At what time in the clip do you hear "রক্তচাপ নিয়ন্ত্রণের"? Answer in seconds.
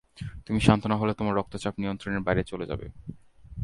1.35-2.19